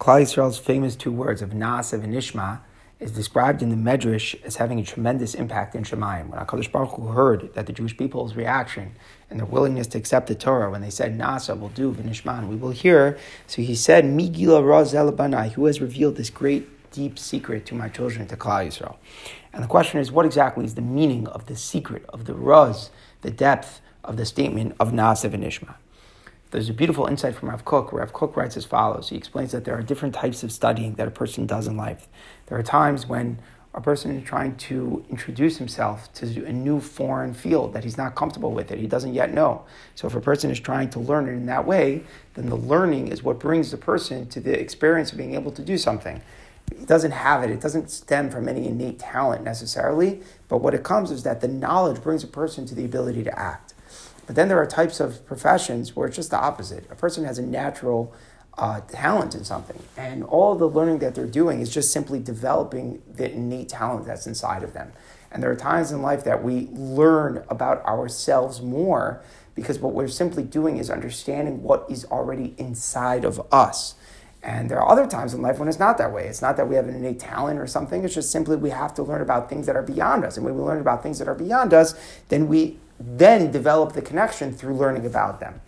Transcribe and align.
Klal 0.00 0.22
Yisrael's 0.22 0.56
famous 0.56 0.96
two 0.96 1.12
words 1.12 1.42
of 1.42 1.50
Naasav 1.50 2.02
and 2.02 2.14
Nishma 2.14 2.60
is 3.00 3.12
described 3.12 3.60
in 3.60 3.68
the 3.68 3.76
Medrash 3.76 4.34
as 4.42 4.56
having 4.56 4.80
a 4.80 4.82
tremendous 4.82 5.34
impact 5.34 5.74
in 5.74 5.84
Shamayim. 5.84 6.30
When 6.30 6.40
HaKadosh 6.40 6.72
Baruch 6.72 6.92
Hu 6.92 7.08
heard 7.08 7.52
that 7.52 7.66
the 7.66 7.74
Jewish 7.74 7.94
people's 7.94 8.34
reaction 8.34 8.94
and 9.28 9.38
their 9.38 9.44
willingness 9.44 9.86
to 9.88 9.98
accept 9.98 10.28
the 10.28 10.34
Torah 10.34 10.70
when 10.70 10.80
they 10.80 10.88
said 10.88 11.18
Naaseh 11.18 11.60
will 11.60 11.68
do 11.68 11.92
v'nishma, 11.92 12.48
we 12.48 12.56
will 12.56 12.70
hear. 12.70 13.18
So 13.46 13.60
he 13.60 13.74
said, 13.74 14.04
Migila 14.04 14.62
Razel 14.62 15.14
Banai, 15.14 15.52
who 15.52 15.66
has 15.66 15.82
revealed 15.82 16.16
this 16.16 16.30
great 16.30 16.90
deep 16.92 17.18
secret 17.18 17.66
to 17.66 17.74
my 17.74 17.90
children, 17.90 18.26
to 18.28 18.38
Klal 18.38 18.68
Yisrael. 18.68 18.96
And 19.52 19.62
the 19.62 19.68
question 19.68 20.00
is, 20.00 20.10
what 20.10 20.24
exactly 20.24 20.64
is 20.64 20.76
the 20.76 20.80
meaning 20.80 21.26
of 21.28 21.44
the 21.44 21.56
secret, 21.56 22.06
of 22.08 22.24
the 22.24 22.32
Raz, 22.32 22.88
the 23.20 23.30
depth 23.30 23.82
of 24.02 24.16
the 24.16 24.24
statement 24.24 24.76
of 24.80 24.92
Naaseh 24.92 25.30
v'nishma? 25.30 25.74
There's 26.50 26.68
a 26.68 26.74
beautiful 26.74 27.06
insight 27.06 27.36
from 27.36 27.48
Rav 27.48 27.62
where 27.64 28.00
Rav 28.02 28.12
Kook 28.12 28.36
writes 28.36 28.56
as 28.56 28.64
follows. 28.64 29.10
He 29.10 29.16
explains 29.16 29.52
that 29.52 29.64
there 29.64 29.78
are 29.78 29.82
different 29.82 30.16
types 30.16 30.42
of 30.42 30.50
studying 30.50 30.94
that 30.94 31.06
a 31.06 31.10
person 31.12 31.46
does 31.46 31.68
in 31.68 31.76
life. 31.76 32.08
There 32.46 32.58
are 32.58 32.62
times 32.64 33.06
when 33.06 33.38
a 33.72 33.80
person 33.80 34.10
is 34.16 34.24
trying 34.24 34.56
to 34.56 35.04
introduce 35.08 35.58
himself 35.58 36.12
to 36.14 36.44
a 36.44 36.52
new 36.52 36.80
foreign 36.80 37.34
field 37.34 37.72
that 37.74 37.84
he's 37.84 37.96
not 37.96 38.16
comfortable 38.16 38.50
with 38.50 38.72
it. 38.72 38.80
He 38.80 38.88
doesn't 38.88 39.14
yet 39.14 39.32
know. 39.32 39.62
So 39.94 40.08
if 40.08 40.16
a 40.16 40.20
person 40.20 40.50
is 40.50 40.58
trying 40.58 40.90
to 40.90 40.98
learn 40.98 41.28
it 41.28 41.32
in 41.32 41.46
that 41.46 41.64
way 41.64 42.02
then 42.34 42.46
the 42.46 42.56
learning 42.56 43.08
is 43.08 43.22
what 43.22 43.38
brings 43.38 43.70
the 43.70 43.76
person 43.76 44.28
to 44.30 44.40
the 44.40 44.58
experience 44.58 45.12
of 45.12 45.18
being 45.18 45.34
able 45.34 45.52
to 45.52 45.62
do 45.62 45.78
something. 45.78 46.20
It 46.72 46.86
doesn't 46.86 47.12
have 47.12 47.44
it. 47.44 47.50
It 47.50 47.60
doesn't 47.60 47.90
stem 47.90 48.28
from 48.28 48.48
any 48.48 48.66
innate 48.66 48.98
talent 48.98 49.44
necessarily 49.44 50.20
but 50.48 50.58
what 50.58 50.74
it 50.74 50.82
comes 50.82 51.12
is 51.12 51.22
that 51.22 51.40
the 51.40 51.48
knowledge 51.48 52.02
brings 52.02 52.24
a 52.24 52.28
person 52.28 52.66
to 52.66 52.74
the 52.74 52.84
ability 52.84 53.22
to 53.22 53.38
act 53.38 53.74
but 54.30 54.36
then 54.36 54.46
there 54.46 54.58
are 54.58 54.66
types 54.66 55.00
of 55.00 55.26
professions 55.26 55.96
where 55.96 56.06
it's 56.06 56.14
just 56.14 56.30
the 56.30 56.38
opposite. 56.38 56.88
A 56.88 56.94
person 56.94 57.24
has 57.24 57.40
a 57.40 57.42
natural 57.42 58.14
uh, 58.56 58.80
talent 58.82 59.34
in 59.34 59.42
something, 59.42 59.82
and 59.96 60.22
all 60.22 60.54
the 60.54 60.68
learning 60.68 61.00
that 61.00 61.16
they're 61.16 61.26
doing 61.26 61.60
is 61.60 61.68
just 61.68 61.92
simply 61.92 62.20
developing 62.20 63.02
the 63.12 63.28
innate 63.28 63.70
talent 63.70 64.06
that's 64.06 64.28
inside 64.28 64.62
of 64.62 64.72
them. 64.72 64.92
And 65.32 65.42
there 65.42 65.50
are 65.50 65.56
times 65.56 65.90
in 65.90 66.00
life 66.00 66.22
that 66.22 66.44
we 66.44 66.68
learn 66.70 67.44
about 67.48 67.84
ourselves 67.84 68.62
more 68.62 69.20
because 69.56 69.80
what 69.80 69.94
we're 69.94 70.06
simply 70.06 70.44
doing 70.44 70.76
is 70.76 70.90
understanding 70.90 71.64
what 71.64 71.84
is 71.90 72.04
already 72.04 72.54
inside 72.56 73.24
of 73.24 73.44
us. 73.52 73.96
And 74.44 74.70
there 74.70 74.80
are 74.80 74.88
other 74.88 75.08
times 75.08 75.34
in 75.34 75.42
life 75.42 75.58
when 75.58 75.66
it's 75.66 75.80
not 75.80 75.98
that 75.98 76.12
way. 76.12 76.28
It's 76.28 76.40
not 76.40 76.56
that 76.56 76.68
we 76.68 76.76
have 76.76 76.86
an 76.86 76.94
innate 76.94 77.18
talent 77.18 77.58
or 77.58 77.66
something. 77.66 78.04
It's 78.04 78.14
just 78.14 78.30
simply 78.30 78.54
we 78.54 78.70
have 78.70 78.94
to 78.94 79.02
learn 79.02 79.22
about 79.22 79.48
things 79.48 79.66
that 79.66 79.74
are 79.74 79.82
beyond 79.82 80.24
us. 80.24 80.36
And 80.36 80.46
when 80.46 80.54
we 80.54 80.62
learn 80.62 80.80
about 80.80 81.02
things 81.02 81.18
that 81.18 81.26
are 81.26 81.34
beyond 81.34 81.74
us, 81.74 81.96
then 82.28 82.46
we 82.46 82.78
then 83.00 83.50
develop 83.50 83.94
the 83.94 84.02
connection 84.02 84.52
through 84.52 84.76
learning 84.76 85.06
about 85.06 85.40
them. 85.40 85.60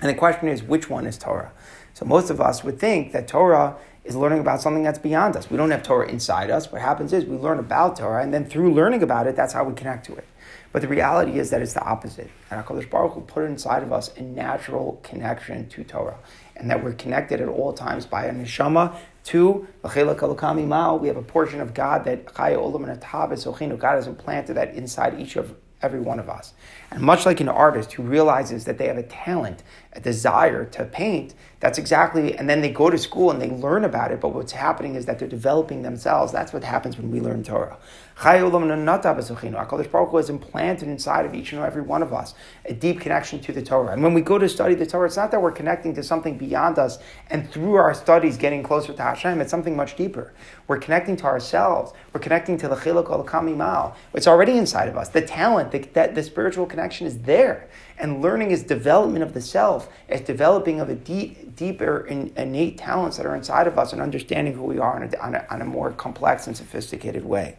And 0.00 0.10
the 0.10 0.14
question 0.14 0.48
is, 0.48 0.62
which 0.62 0.90
one 0.90 1.06
is 1.06 1.16
Torah? 1.16 1.52
So 1.94 2.04
most 2.04 2.30
of 2.30 2.40
us 2.40 2.62
would 2.64 2.78
think 2.78 3.12
that 3.12 3.28
Torah 3.28 3.76
is 4.04 4.16
learning 4.16 4.40
about 4.40 4.60
something 4.60 4.82
that's 4.82 4.98
beyond 4.98 5.36
us. 5.36 5.50
We 5.50 5.56
don't 5.56 5.70
have 5.70 5.82
Torah 5.82 6.08
inside 6.08 6.50
us. 6.50 6.70
What 6.72 6.80
happens 6.80 7.12
is 7.12 7.24
we 7.24 7.36
learn 7.36 7.58
about 7.58 7.96
Torah, 7.96 8.22
and 8.22 8.32
then 8.32 8.44
through 8.44 8.72
learning 8.72 9.02
about 9.02 9.26
it, 9.26 9.36
that's 9.36 9.52
how 9.52 9.64
we 9.64 9.74
connect 9.74 10.06
to 10.06 10.14
it. 10.14 10.26
But 10.72 10.82
the 10.82 10.88
reality 10.88 11.38
is 11.38 11.50
that 11.50 11.62
it's 11.62 11.74
the 11.74 11.82
opposite. 11.82 12.30
And 12.50 12.64
HaKadosh 12.64 12.90
Baruch 12.90 13.14
Hu 13.14 13.20
put 13.22 13.44
inside 13.44 13.82
of 13.82 13.92
us 13.92 14.14
a 14.16 14.22
natural 14.22 15.00
connection 15.02 15.68
to 15.70 15.84
Torah. 15.84 16.18
And 16.56 16.70
that 16.70 16.82
we're 16.82 16.92
connected 16.92 17.40
at 17.40 17.48
all 17.48 17.72
times 17.72 18.06
by 18.06 18.24
a 18.26 18.32
neshama 18.32 18.96
to 19.24 19.66
we 19.82 21.08
have 21.08 21.16
a 21.16 21.22
portion 21.22 21.60
of 21.60 21.74
God 21.74 22.04
that 22.04 22.26
Chaya 22.26 22.56
Olam 22.56 22.88
and 22.88 23.00
Atab 23.00 23.32
is 23.32 23.44
God 23.44 23.94
has 23.94 24.06
implanted 24.06 24.56
that 24.56 24.74
inside 24.74 25.20
each 25.20 25.36
of 25.36 25.54
every 25.82 26.00
one 26.00 26.18
of 26.18 26.28
us. 26.28 26.54
And 26.90 27.02
much 27.02 27.26
like 27.26 27.40
an 27.40 27.48
artist 27.48 27.92
who 27.92 28.02
realizes 28.02 28.64
that 28.64 28.78
they 28.78 28.86
have 28.86 28.98
a 28.98 29.02
talent, 29.02 29.62
a 29.92 30.00
desire 30.00 30.64
to 30.64 30.84
paint, 30.84 31.34
that's 31.60 31.78
exactly, 31.78 32.36
and 32.36 32.48
then 32.48 32.60
they 32.60 32.70
go 32.70 32.88
to 32.88 32.96
school 32.96 33.32
and 33.32 33.42
they 33.42 33.50
learn 33.50 33.84
about 33.84 34.12
it, 34.12 34.20
but 34.20 34.32
what's 34.32 34.52
happening 34.52 34.94
is 34.94 35.06
that 35.06 35.18
they're 35.18 35.26
developing 35.26 35.82
themselves. 35.82 36.32
That's 36.32 36.52
what 36.52 36.62
happens 36.62 36.96
when 36.96 37.10
we 37.10 37.20
learn 37.20 37.42
Torah. 37.42 37.78
HaKadosh 38.18 39.90
Baruch 39.90 40.10
Hu 40.10 40.16
has 40.16 40.30
implanted 40.30 40.88
inside 40.88 41.24
of 41.24 41.34
each 41.34 41.52
and 41.52 41.62
every 41.62 41.82
one 41.82 42.02
of 42.02 42.12
us 42.12 42.34
a 42.64 42.74
deep 42.74 43.00
connection 43.00 43.40
to 43.40 43.52
the 43.52 43.62
Torah. 43.62 43.92
And 43.92 44.02
when 44.02 44.14
we 44.14 44.20
go 44.20 44.38
to 44.38 44.48
study 44.48 44.74
the 44.74 44.86
Torah, 44.86 45.06
it's 45.06 45.16
not 45.16 45.30
that 45.30 45.40
we're 45.40 45.52
connecting 45.52 45.94
to 45.94 46.02
something 46.02 46.36
beyond 46.36 46.78
us 46.78 46.98
and 47.30 47.48
through 47.50 47.74
our 47.74 47.94
studies 47.94 48.36
getting 48.36 48.62
closer 48.62 48.92
to 48.92 49.02
Hashem, 49.02 49.40
it's 49.40 49.50
something 49.50 49.76
much 49.76 49.96
deeper. 49.96 50.32
We're 50.66 50.78
connecting 50.78 51.16
to 51.16 51.24
ourselves. 51.24 51.92
We're 52.12 52.20
connecting 52.20 52.58
to 52.58 52.68
the 52.68 52.76
chelek 52.76 53.06
Eloka 53.06 53.40
mima'al. 53.40 53.94
It's 54.14 54.26
already 54.26 54.58
inside 54.58 54.88
of 54.88 54.96
us. 54.96 55.08
The 55.08 55.22
talent, 55.22 55.67
the, 55.72 55.78
that, 55.92 56.14
the 56.14 56.22
spiritual 56.22 56.66
connection 56.66 57.06
is 57.06 57.18
there. 57.22 57.68
And 57.98 58.22
learning 58.22 58.50
is 58.50 58.62
development 58.62 59.22
of 59.22 59.34
the 59.34 59.40
self. 59.40 59.88
It's 60.08 60.26
developing 60.26 60.80
of 60.80 60.88
a 60.88 60.94
deep, 60.94 61.56
deeper 61.56 62.06
innate 62.06 62.78
talents 62.78 63.16
that 63.16 63.26
are 63.26 63.34
inside 63.34 63.66
of 63.66 63.78
us 63.78 63.92
and 63.92 64.00
understanding 64.00 64.54
who 64.54 64.62
we 64.62 64.78
are 64.78 64.96
on 64.96 65.02
a, 65.02 65.18
on 65.18 65.34
a, 65.34 65.46
on 65.50 65.62
a 65.62 65.64
more 65.64 65.90
complex 65.92 66.46
and 66.46 66.56
sophisticated 66.56 67.24
way. 67.24 67.58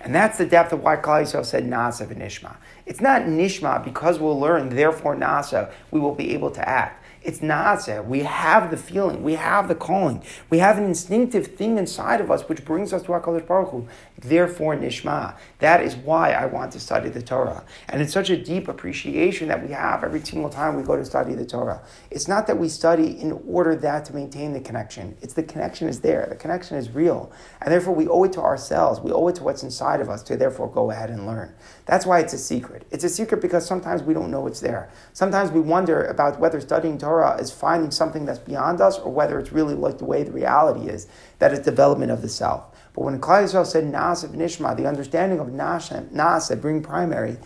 And 0.00 0.14
that's 0.14 0.38
the 0.38 0.46
depth 0.46 0.72
of 0.72 0.82
why 0.82 0.96
Klal 0.96 1.22
Yisrael 1.22 1.44
said 1.44 1.64
Naaseh 1.64 2.06
v'nishma. 2.06 2.56
It's 2.86 3.00
not 3.00 3.22
nishma 3.22 3.82
because 3.84 4.18
we'll 4.18 4.38
learn, 4.38 4.68
therefore 4.68 5.16
Naaseh, 5.16 5.72
we 5.90 5.98
will 5.98 6.14
be 6.14 6.34
able 6.34 6.50
to 6.52 6.68
act. 6.68 7.04
It's 7.28 7.40
naaseh. 7.40 8.06
We 8.06 8.20
have 8.20 8.70
the 8.70 8.78
feeling. 8.78 9.22
We 9.22 9.34
have 9.34 9.68
the 9.68 9.74
calling. 9.74 10.22
We 10.48 10.60
have 10.60 10.78
an 10.78 10.84
instinctive 10.84 11.48
thing 11.48 11.76
inside 11.76 12.22
of 12.22 12.30
us 12.30 12.48
which 12.48 12.64
brings 12.64 12.94
us 12.94 13.02
to 13.02 13.08
HaKadosh 13.08 13.46
Baruch 13.46 13.68
Hu. 13.68 13.86
Therefore, 14.18 14.74
nishma. 14.74 15.36
That 15.58 15.82
is 15.82 15.94
why 15.94 16.32
I 16.32 16.46
want 16.46 16.72
to 16.72 16.80
study 16.80 17.10
the 17.10 17.20
Torah. 17.20 17.66
And 17.90 18.00
it's 18.00 18.14
such 18.14 18.30
a 18.30 18.42
deep 18.42 18.66
appreciation 18.66 19.48
that 19.48 19.62
we 19.62 19.74
have 19.74 20.04
every 20.04 20.20
single 20.20 20.48
time 20.48 20.74
we 20.74 20.82
go 20.82 20.96
to 20.96 21.04
study 21.04 21.34
the 21.34 21.44
Torah. 21.44 21.82
It's 22.10 22.28
not 22.28 22.46
that 22.46 22.56
we 22.56 22.70
study 22.70 23.20
in 23.20 23.32
order 23.46 23.76
that 23.76 24.06
to 24.06 24.14
maintain 24.14 24.54
the 24.54 24.60
connection. 24.60 25.14
It's 25.20 25.34
the 25.34 25.42
connection 25.42 25.86
is 25.86 26.00
there. 26.00 26.26
The 26.30 26.34
connection 26.34 26.78
is 26.78 26.88
real. 26.88 27.30
And 27.60 27.70
therefore, 27.70 27.94
we 27.94 28.08
owe 28.08 28.24
it 28.24 28.32
to 28.32 28.40
ourselves. 28.40 29.00
We 29.00 29.12
owe 29.12 29.28
it 29.28 29.34
to 29.34 29.44
what's 29.44 29.62
inside 29.62 30.00
of 30.00 30.08
us 30.08 30.22
to 30.22 30.36
therefore 30.38 30.70
go 30.72 30.90
ahead 30.90 31.10
and 31.10 31.26
learn. 31.26 31.54
That's 31.84 32.06
why 32.06 32.20
it's 32.20 32.32
a 32.32 32.38
secret. 32.38 32.86
It's 32.90 33.04
a 33.04 33.10
secret 33.10 33.42
because 33.42 33.66
sometimes 33.66 34.02
we 34.02 34.14
don't 34.14 34.30
know 34.30 34.46
it's 34.46 34.60
there. 34.60 34.88
Sometimes 35.12 35.50
we 35.50 35.60
wonder 35.60 36.04
about 36.04 36.40
whether 36.40 36.58
studying 36.62 36.96
Torah 36.96 37.17
is 37.40 37.50
finding 37.50 37.90
something 37.90 38.24
that's 38.24 38.38
beyond 38.38 38.80
us 38.80 38.98
or 38.98 39.12
whether 39.12 39.38
it's 39.38 39.52
really 39.52 39.74
like 39.74 39.98
the 39.98 40.04
way 40.04 40.22
the 40.22 40.32
reality 40.32 40.88
is, 40.88 41.06
that 41.38 41.52
it's 41.52 41.64
development 41.64 42.10
of 42.10 42.22
the 42.22 42.28
self. 42.28 42.64
But 42.94 43.04
when 43.04 43.20
Klal 43.20 43.44
Yisrael 43.44 43.66
said 43.66 43.84
Naaseh 43.84 44.34
Nishma, 44.34 44.76
the 44.76 44.86
understanding 44.86 45.38
of 45.38 45.48
Naaseh, 45.48 46.60
bring 46.60 46.82
primary, 46.82 47.38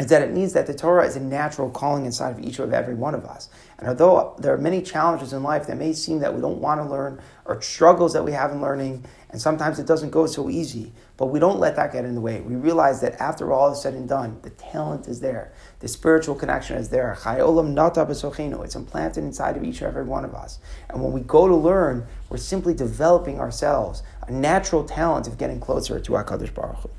is 0.00 0.06
that 0.06 0.22
it 0.22 0.32
means 0.32 0.54
that 0.54 0.66
the 0.66 0.72
Torah 0.72 1.06
is 1.06 1.16
a 1.16 1.20
natural 1.20 1.68
calling 1.70 2.06
inside 2.06 2.30
of 2.30 2.40
each 2.40 2.58
of 2.58 2.72
every 2.72 2.94
one 2.94 3.14
of 3.14 3.26
us. 3.26 3.50
And 3.78 3.88
although 3.88 4.34
there 4.38 4.54
are 4.54 4.58
many 4.58 4.80
challenges 4.80 5.34
in 5.34 5.42
life 5.42 5.66
that 5.66 5.76
may 5.76 5.92
seem 5.92 6.20
that 6.20 6.34
we 6.34 6.40
don't 6.40 6.60
want 6.60 6.80
to 6.80 6.88
learn, 6.88 7.20
or 7.44 7.60
struggles 7.60 8.14
that 8.14 8.24
we 8.24 8.32
have 8.32 8.52
in 8.52 8.62
learning, 8.62 9.04
and 9.30 9.40
sometimes 9.40 9.78
it 9.78 9.86
doesn't 9.86 10.10
go 10.10 10.26
so 10.26 10.48
easy, 10.48 10.92
but 11.18 11.26
we 11.26 11.38
don't 11.38 11.58
let 11.58 11.76
that 11.76 11.92
get 11.92 12.06
in 12.06 12.14
the 12.14 12.22
way. 12.22 12.40
We 12.40 12.54
realize 12.54 13.02
that 13.02 13.20
after 13.20 13.52
all 13.52 13.70
is 13.70 13.82
said 13.82 13.92
and 13.92 14.08
done, 14.08 14.38
the 14.42 14.50
talent 14.50 15.08
is 15.08 15.20
there, 15.20 15.52
the 15.80 15.88
spiritual 15.88 16.36
connection 16.36 16.76
is 16.76 16.88
there. 16.88 17.12
It's 17.12 18.74
implanted 18.76 19.24
inside 19.24 19.56
of 19.56 19.64
each 19.64 19.80
and 19.82 19.88
every 19.88 20.04
one 20.04 20.24
of 20.24 20.34
us. 20.34 20.58
And 20.88 21.02
when 21.02 21.12
we 21.12 21.20
go 21.20 21.48
to 21.48 21.54
learn, 21.54 22.06
we're 22.30 22.38
simply 22.38 22.72
developing 22.72 23.40
ourselves 23.40 24.02
a 24.26 24.32
natural 24.32 24.84
talent 24.84 25.26
of 25.26 25.36
getting 25.36 25.60
closer 25.60 26.00
to 26.00 26.12
HaKadosh 26.12 26.54
Baruch 26.54 26.76
Hu. 26.78 26.90